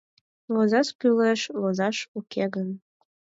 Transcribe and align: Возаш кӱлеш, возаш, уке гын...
Возаш 0.53 0.87
кӱлеш, 0.99 1.41
возаш, 1.61 1.97
уке 2.19 2.45
гын... 2.55 2.69